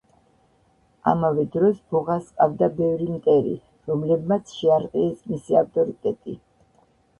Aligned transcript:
ამავე 1.11 1.43
დროს 1.55 1.75
ბუღას 1.91 2.31
ჰყავდა 2.31 2.71
ბევრი 2.79 3.11
მტერი, 3.19 3.55
რომლებმაც 3.93 4.57
შეარყიეს 4.57 5.23
მისი 5.35 5.63
ავტორიტეტი. 5.65 6.39